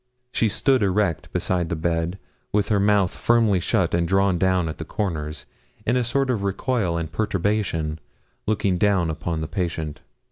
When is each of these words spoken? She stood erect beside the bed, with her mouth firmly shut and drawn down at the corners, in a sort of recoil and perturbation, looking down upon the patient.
She 0.31 0.49
stood 0.49 0.81
erect 0.81 1.31
beside 1.31 1.69
the 1.69 1.75
bed, 1.75 2.17
with 2.51 2.69
her 2.69 2.79
mouth 2.79 3.15
firmly 3.15 3.59
shut 3.59 3.93
and 3.93 4.07
drawn 4.07 4.39
down 4.39 4.67
at 4.67 4.79
the 4.79 4.83
corners, 4.83 5.45
in 5.85 5.95
a 5.95 6.03
sort 6.03 6.31
of 6.31 6.41
recoil 6.41 6.97
and 6.97 7.11
perturbation, 7.11 7.99
looking 8.47 8.79
down 8.79 9.11
upon 9.11 9.41
the 9.41 9.47
patient. 9.47 9.99